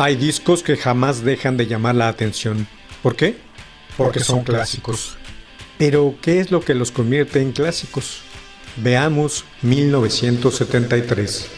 [0.00, 2.66] Hay discos que jamás dejan de llamar la atención.
[3.02, 3.36] ¿Por qué?
[3.98, 5.18] Porque son clásicos.
[5.76, 8.22] Pero, ¿qué es lo que los convierte en clásicos?
[8.76, 11.50] Veamos 1973.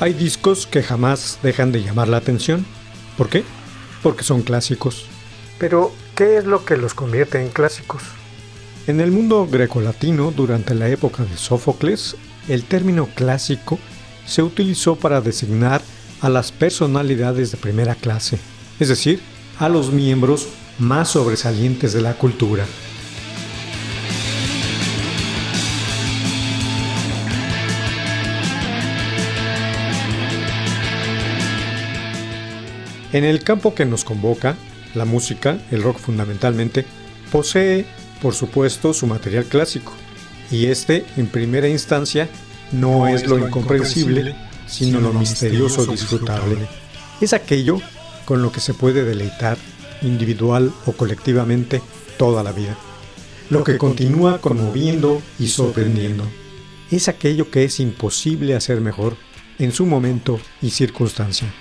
[0.00, 2.64] Hay discos que jamás dejan de llamar la atención.
[3.18, 3.44] ¿Por qué?
[4.02, 5.04] Porque son clásicos.
[5.58, 8.02] Pero, ¿qué es lo que los convierte en clásicos?
[8.86, 12.16] En el mundo grecolatino, durante la época de Sófocles,
[12.48, 13.78] el término clásico
[14.24, 15.82] se utilizó para designar
[16.22, 18.38] a las personalidades de primera clase,
[18.78, 19.20] es decir,
[19.58, 22.64] a los miembros más sobresalientes de la cultura.
[33.12, 34.56] En el campo que nos convoca,
[34.94, 36.84] la música, el rock fundamentalmente,
[37.32, 37.86] posee,
[38.22, 39.92] por supuesto, su material clásico,
[40.50, 42.28] y este, en primera instancia,
[42.72, 44.34] no, es, lo, incomprensible,
[44.66, 46.68] sino lo misterioso disfrutable.
[47.20, 47.80] Es aquello
[48.24, 49.58] con lo que se puede deleitar,
[50.02, 51.82] individual o colectivamente,
[52.16, 52.76] toda la vida.
[53.48, 56.24] Lo que continúa conmoviendo y sorprendiendo.
[56.90, 59.16] Es aquello que es imposible hacer mejor
[59.58, 61.52] en su momento y circunstancia.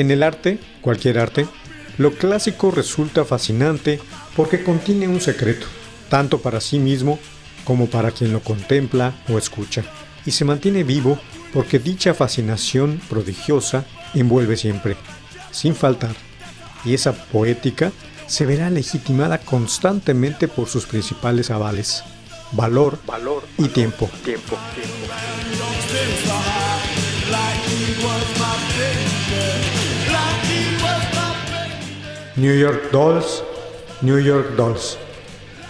[0.00, 1.46] En el arte, cualquier arte,
[1.98, 4.00] lo clásico resulta fascinante
[4.34, 5.66] porque contiene un secreto,
[6.08, 7.18] tanto para sí mismo
[7.64, 9.84] como para quien lo contempla o escucha,
[10.24, 11.18] y se mantiene vivo
[11.52, 13.84] porque dicha fascinación prodigiosa
[14.14, 14.96] envuelve siempre,
[15.50, 16.14] sin faltar,
[16.82, 17.92] y esa poética
[18.26, 22.04] se verá legitimada constantemente por sus principales avales,
[22.52, 24.08] valor, valor y tiempo.
[24.24, 25.12] tiempo, tiempo.
[32.40, 33.44] New York Dolls,
[34.00, 34.96] New York Dolls.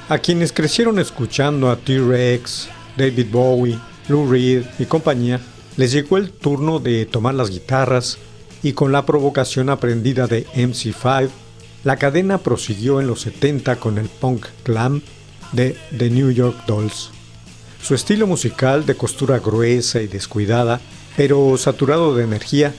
[0.08, 3.76] A quienes crecieron escuchando a T-Rex, David Bowie,
[4.06, 5.41] Lou Reed y compañía,
[5.76, 8.19] les llegó el turno de tomar las guitarras
[8.62, 11.28] y con la provocación aprendida de MC5,
[11.82, 15.02] la cadena prosiguió en los 70 con el punk glam
[15.50, 17.11] de The New York Dolls.
[17.82, 20.81] Su estilo musical de costura gruesa y descuidada,
[21.16, 22.73] pero saturado de energía,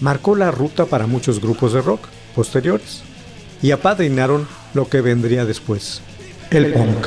[0.00, 3.02] marcó la ruta para muchos grupos de rock posteriores
[3.64, 6.02] y apadrinaron lo que vendría después,
[6.50, 7.06] el punk.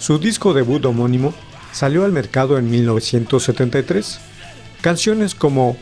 [0.00, 1.34] Su disco debut homónimo
[1.72, 4.18] salió al mercado en 1973.
[4.80, 5.76] Canciones como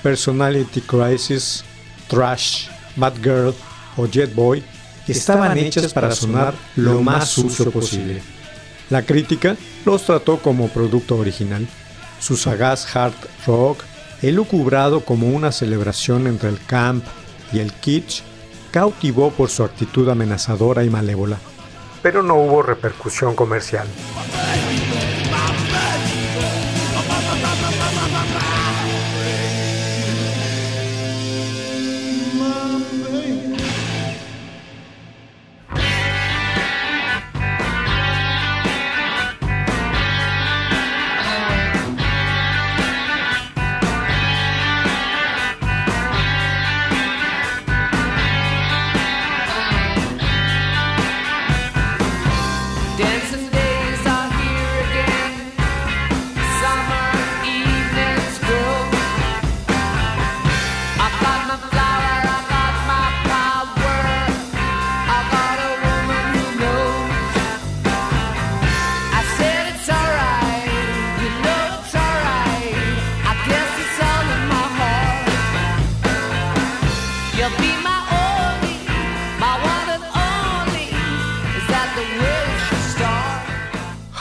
[0.00, 1.64] Personality Crisis,
[2.06, 3.52] Trash, Bad Girl
[3.96, 4.62] o Jet Boy
[5.08, 8.22] estaban hechas para sonar lo más sucio posible.
[8.90, 11.66] La crítica los trató como producto original.
[12.20, 13.82] Su sagaz hard rock,
[14.22, 17.04] elucubrado como una celebración entre el camp
[17.52, 18.22] y el kitsch,
[18.72, 21.38] cautivó por su actitud amenazadora y malévola,
[22.02, 23.86] pero no hubo repercusión comercial.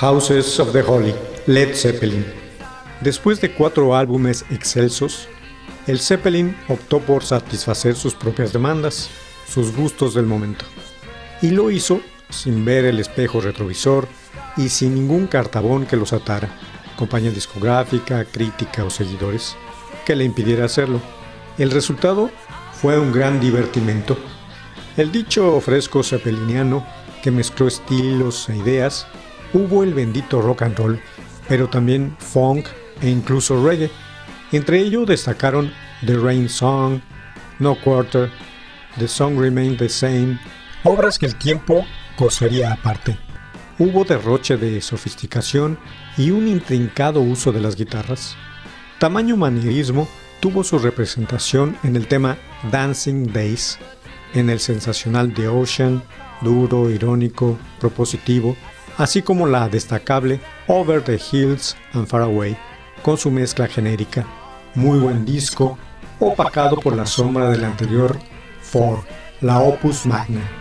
[0.01, 1.13] Houses of the Holy,
[1.45, 2.25] Led Zeppelin.
[3.01, 5.27] Después de cuatro álbumes excelsos,
[5.85, 9.11] el Zeppelin optó por satisfacer sus propias demandas,
[9.47, 10.65] sus gustos del momento.
[11.43, 12.01] Y lo hizo
[12.31, 14.07] sin ver el espejo retrovisor
[14.57, 16.49] y sin ningún cartabón que los atara,
[16.97, 19.55] compañía discográfica, crítica o seguidores,
[20.03, 20.99] que le impidiera hacerlo.
[21.59, 22.31] El resultado
[22.73, 24.17] fue un gran divertimento.
[24.97, 26.83] El dicho fresco zeppeliniano
[27.21, 29.05] que mezcló estilos e ideas,
[29.53, 30.99] hubo el bendito rock and roll,
[31.47, 32.67] pero también funk
[33.01, 33.89] e incluso reggae.
[34.51, 35.71] Entre ellos destacaron
[36.05, 36.99] The Rain Song,
[37.59, 38.29] No Quarter,
[38.97, 40.39] The Song Remained the Same,
[40.83, 41.85] obras que el tiempo
[42.17, 43.17] cosería aparte.
[43.79, 45.79] Hubo derroche de sofisticación
[46.17, 48.35] y un intrincado uso de las guitarras.
[48.99, 50.07] Tamaño manierismo
[50.39, 52.37] tuvo su representación en el tema
[52.71, 53.79] Dancing Days,
[54.33, 56.03] en el sensacional The Ocean,
[56.41, 58.55] duro, irónico, propositivo,
[59.01, 62.55] así como la destacable Over the Hills and Far Away,
[63.01, 64.25] con su mezcla genérica.
[64.75, 65.77] Muy buen disco,
[66.19, 68.17] opacado por la sombra del anterior
[68.61, 68.99] For,
[69.41, 70.60] la Opus Magna.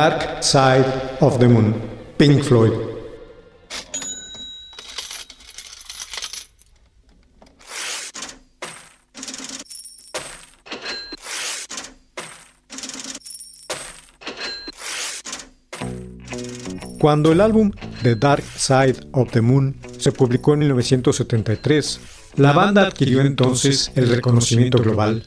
[0.00, 0.86] Dark Side
[1.18, 1.74] of the Moon,
[2.16, 2.70] Pink Floyd.
[17.00, 17.72] Cuando el álbum
[18.04, 22.00] The Dark Side of the Moon se publicó en 1973,
[22.36, 25.24] la banda adquirió entonces el reconocimiento global.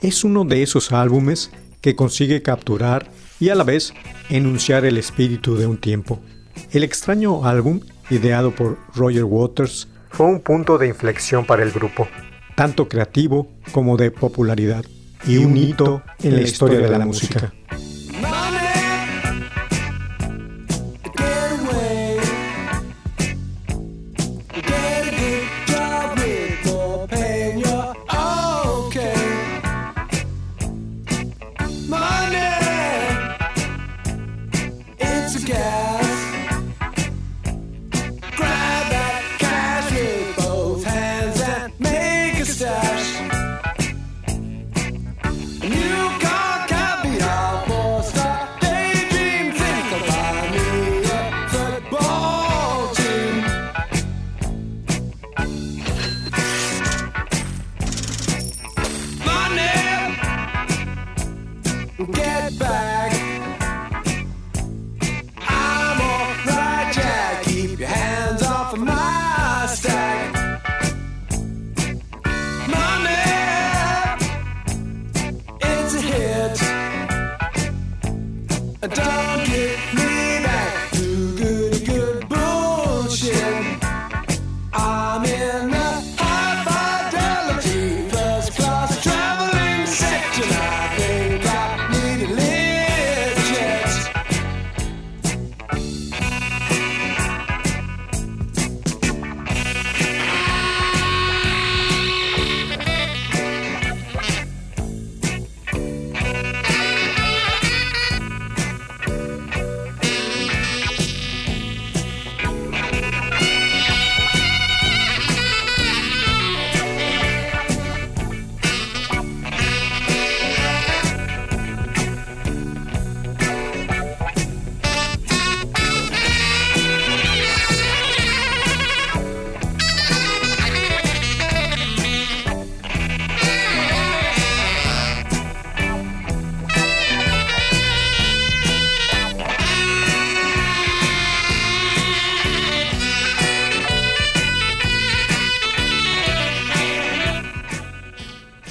[0.00, 1.50] Es uno de esos álbumes
[1.80, 3.94] que consigue capturar y a la vez
[4.30, 6.20] enunciar el espíritu de un tiempo.
[6.72, 7.80] El extraño álbum,
[8.10, 12.08] ideado por Roger Waters, fue un punto de inflexión para el grupo,
[12.56, 14.84] tanto creativo como de popularidad,
[15.26, 17.52] y un hito en la historia de la música.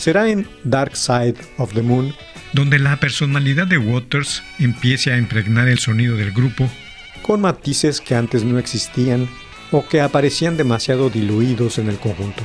[0.07, 2.15] Será en Dark Side of the Moon
[2.53, 6.69] donde la personalidad de Waters empiece a impregnar el sonido del grupo
[7.23, 9.27] con matices que antes no existían
[9.69, 12.41] o que aparecían demasiado diluidos en el conjunto.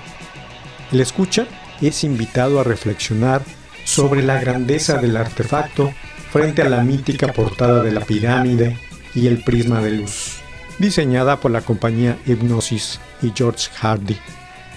[0.91, 1.47] El escucha
[1.81, 3.43] es invitado a reflexionar
[3.85, 5.95] sobre la grandeza del artefacto
[6.33, 8.77] frente a la mítica portada de la pirámide
[9.15, 10.39] y el prisma de luz,
[10.81, 14.17] diseñada por la compañía Hypnosis y George Hardy.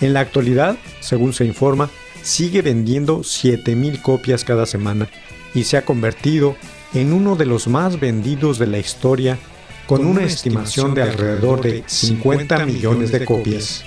[0.01, 1.89] En la actualidad, según se informa,
[2.25, 5.07] sigue vendiendo 7.000 copias cada semana
[5.53, 6.55] y se ha convertido
[6.93, 9.37] en uno de los más vendidos de la historia
[9.85, 13.85] con una estimación de alrededor de 50 millones de copias.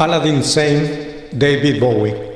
[0.00, 0.88] Aladdin Sane,
[1.30, 2.29] David Bowie.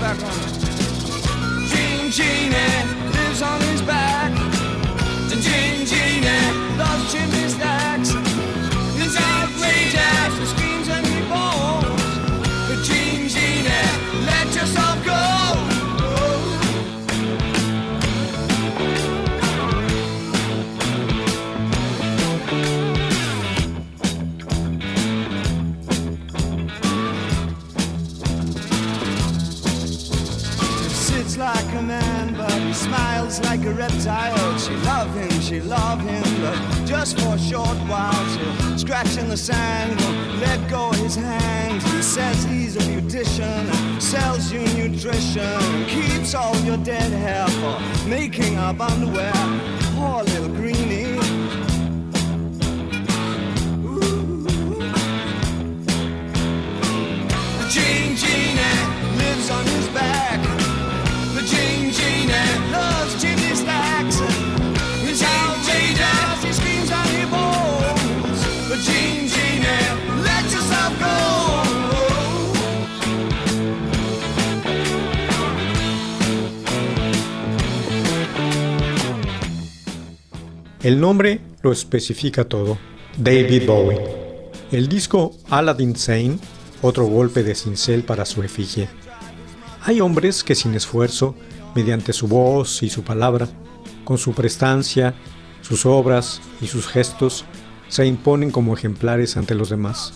[0.00, 1.68] Back on it.
[1.68, 2.97] Gene Genie
[33.78, 34.58] reptile.
[34.58, 38.24] She love him, she love him, but just for a short while.
[38.32, 41.80] She'll scratch in the sand, won't let go his hand.
[41.82, 43.62] He says he's a beautician,
[44.02, 49.32] sells you nutrition, keeps all your dead hair for making up underwear.
[49.94, 50.77] Poor little greenie.
[80.88, 82.78] El nombre lo especifica todo,
[83.18, 84.00] David Bowie.
[84.72, 86.38] El disco Aladdin Sane,
[86.80, 88.88] otro golpe de cincel para su efigie.
[89.82, 91.34] Hay hombres que sin esfuerzo,
[91.74, 93.48] mediante su voz y su palabra,
[94.04, 95.14] con su prestancia,
[95.60, 97.44] sus obras y sus gestos,
[97.88, 100.14] se imponen como ejemplares ante los demás.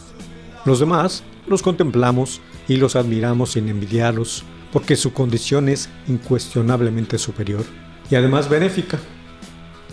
[0.65, 7.67] Los demás los contemplamos y los admiramos sin envidiarlos, porque su condición es incuestionablemente superior
[8.11, 8.99] y además benéfica.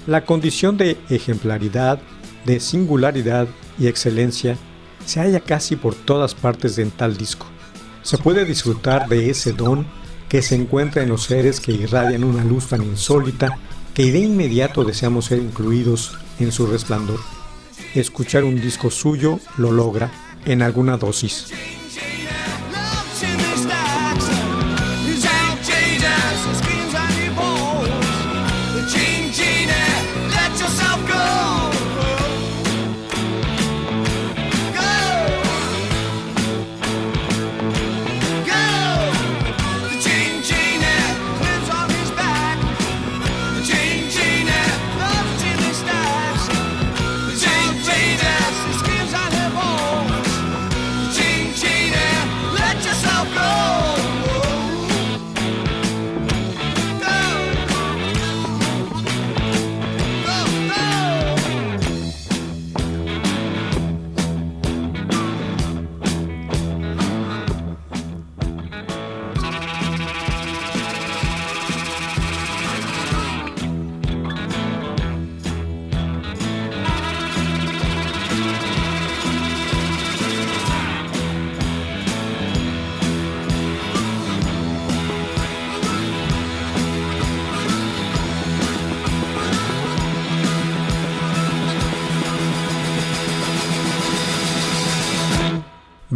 [0.08, 2.00] La condición de ejemplaridad,
[2.46, 4.58] de singularidad y excelencia
[5.06, 7.46] se halla casi por todas partes en tal disco.
[8.02, 9.86] Se puede disfrutar de ese don
[10.30, 13.58] que se encuentra en los seres que irradian una luz tan insólita
[13.94, 17.20] que de inmediato deseamos ser incluidos en su resplandor.
[17.96, 20.12] Escuchar un disco suyo lo logra
[20.46, 21.48] en alguna dosis.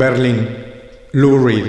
[0.04, 0.39] Berlin,
[1.13, 1.66] Lou Reed.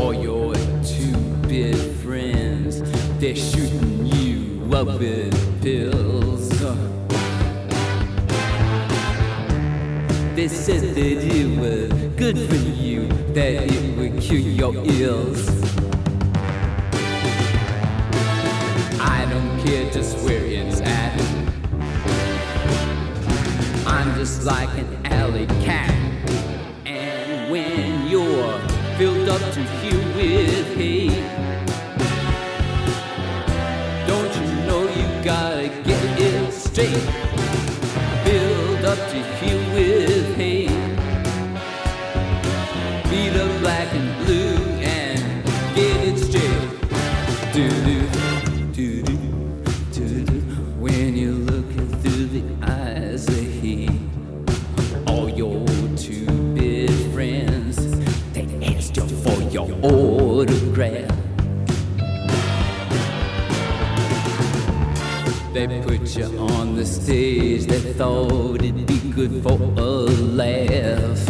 [0.00, 1.14] All your two
[2.02, 2.82] friends,
[3.20, 4.88] they're shooting you up.
[10.62, 15.48] said that it was good for you, that it would cure your ills.
[19.00, 21.20] I don't care just where it's at.
[23.88, 25.90] I'm just like an alley cat.
[26.86, 28.60] And when you're
[28.98, 31.26] filled up to hue with hate,
[34.06, 37.02] don't you know you gotta get it straight?
[38.24, 40.11] Filled up to hue with
[65.52, 69.90] They put you on the stage, they thought it'd be good for a
[70.38, 71.26] laugh.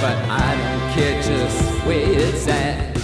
[0.00, 2.94] But I don't care just where it's at.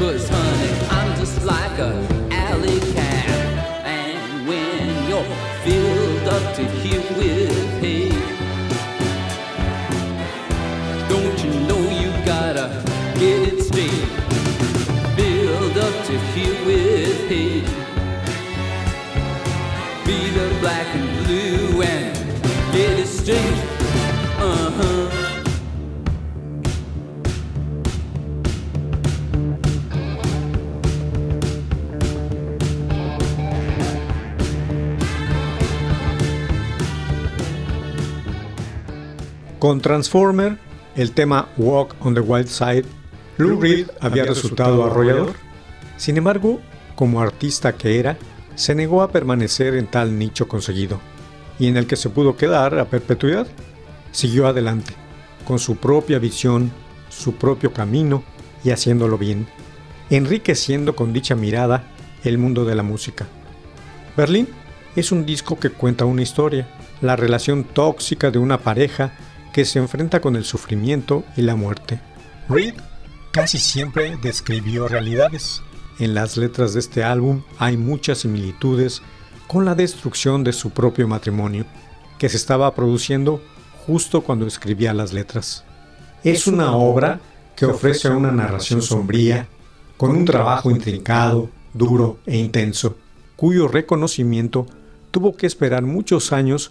[0.00, 1.92] Cause honey, I'm just like a
[2.32, 3.86] alley cat.
[3.86, 5.22] And when you're
[5.62, 7.47] filled up to here with
[39.68, 40.56] Con Transformer,
[40.96, 42.86] el tema Walk on the Wild Side,
[43.36, 45.34] Lou Reed había resultado arrollador.
[45.98, 46.58] Sin embargo,
[46.94, 48.16] como artista que era,
[48.54, 50.98] se negó a permanecer en tal nicho conseguido,
[51.58, 53.46] y en el que se pudo quedar a perpetuidad.
[54.10, 54.94] Siguió adelante,
[55.46, 56.72] con su propia visión,
[57.10, 58.24] su propio camino
[58.64, 59.46] y haciéndolo bien,
[60.08, 61.84] enriqueciendo con dicha mirada
[62.24, 63.26] el mundo de la música.
[64.16, 64.48] Berlín
[64.96, 66.66] es un disco que cuenta una historia,
[67.02, 69.12] la relación tóxica de una pareja
[69.58, 71.98] que se enfrenta con el sufrimiento y la muerte.
[72.48, 72.74] Reed
[73.32, 75.62] casi siempre describió realidades.
[75.98, 79.02] En las letras de este álbum hay muchas similitudes
[79.48, 81.66] con la destrucción de su propio matrimonio,
[82.20, 83.42] que se estaba produciendo
[83.84, 85.64] justo cuando escribía las letras.
[86.22, 87.18] Es una obra
[87.56, 89.48] que ofrece una narración sombría,
[89.96, 92.96] con un trabajo intrincado, duro e intenso,
[93.34, 94.66] cuyo reconocimiento
[95.10, 96.70] tuvo que esperar muchos años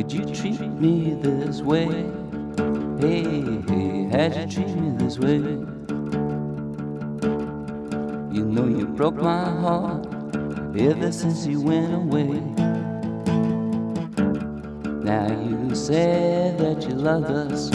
[0.00, 1.84] could you treat me this way?
[3.00, 3.22] Hey,
[3.68, 5.42] hey, how'd you treat me this way?
[8.34, 10.06] You know you broke my heart
[10.74, 12.40] ever since you went away.
[15.04, 17.68] Now you say that you love us,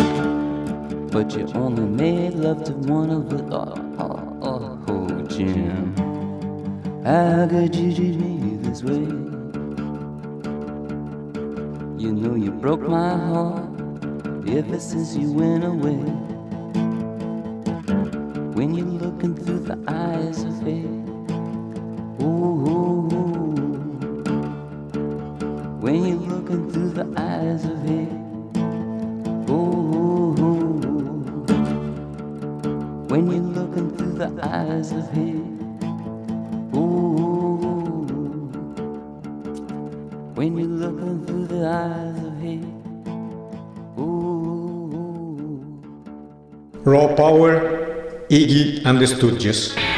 [1.12, 3.42] but you only made love to one of us.
[3.52, 5.96] Oh, oh, oh, oh, Jim,
[7.06, 9.15] how could you treat me this way?
[12.06, 13.68] You know you broke my heart
[14.48, 16.35] ever since you went away.
[48.36, 49.95] Iggy and the Stooges.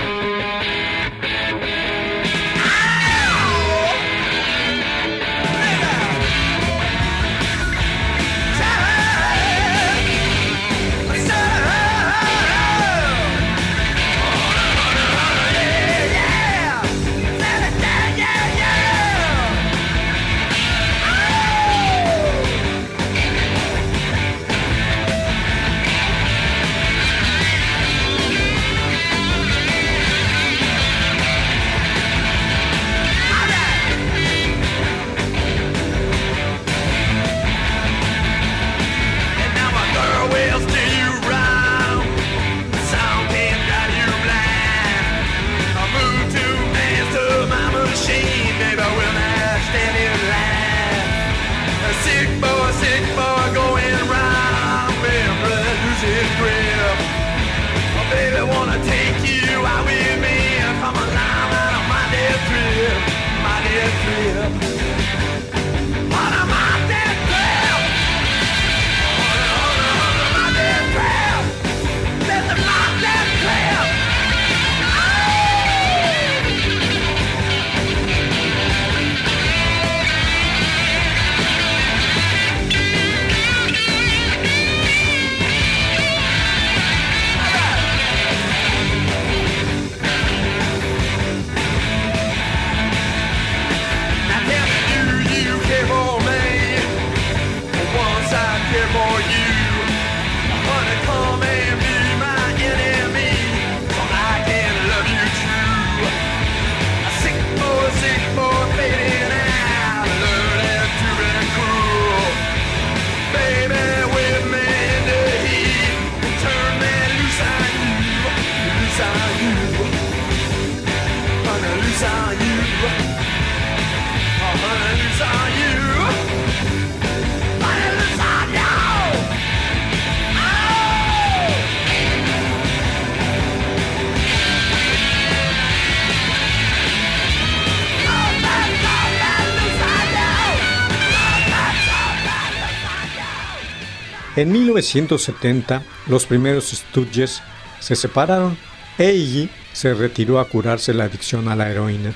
[144.38, 147.42] En 1970, los primeros Stooges
[147.80, 148.56] se separaron
[149.00, 152.14] e Iggy se retiró a curarse la adicción a la heroína.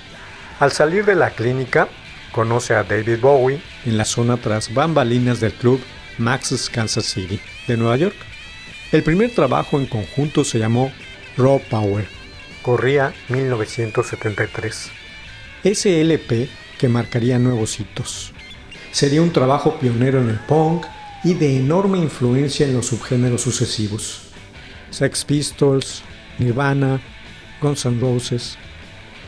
[0.59, 1.87] Al salir de la clínica,
[2.31, 5.81] conoce a David Bowie en la zona tras bambalinas del club
[6.19, 8.15] Max's Kansas City de Nueva York.
[8.91, 10.91] El primer trabajo en conjunto se llamó
[11.37, 12.05] Raw Power.
[12.61, 14.91] Corría 1973.
[15.63, 18.31] Ese LP que marcaría nuevos hitos.
[18.91, 20.85] Sería un trabajo pionero en el punk
[21.23, 24.23] y de enorme influencia en los subgéneros sucesivos.
[24.89, 26.03] Sex Pistols,
[26.39, 26.99] Nirvana,
[27.61, 28.57] Guns N' Roses.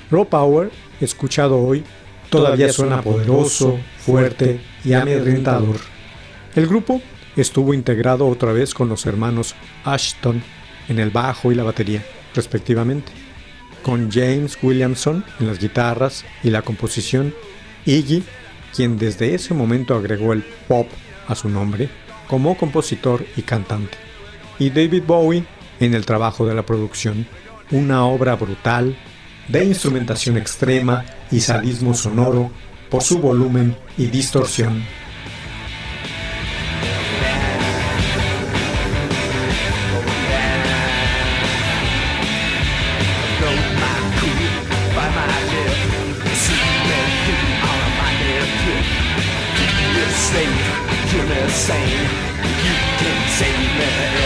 [0.10, 1.84] Raw Power, escuchado hoy,
[2.30, 5.78] todavía suena poderoso, fuerte y amedrentador.
[6.56, 7.02] El grupo
[7.36, 10.44] estuvo integrado otra vez con los hermanos Ashton
[10.88, 12.04] en el bajo y la batería,
[12.36, 13.12] respectivamente,
[13.82, 17.34] con James Williamson en las guitarras y la composición,
[17.86, 18.24] Iggy,
[18.76, 20.88] quien desde ese momento agregó el pop
[21.28, 21.90] a su nombre,
[22.28, 23.98] como compositor y cantante,
[24.60, 25.46] y David Bowie
[25.80, 27.28] en el trabajo de la producción,
[27.72, 28.96] una obra brutal,
[29.48, 32.52] de instrumentación extrema y sadismo sonoro
[32.90, 34.84] por su volumen y distorsión.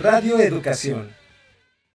[0.00, 1.19] Radio Educación.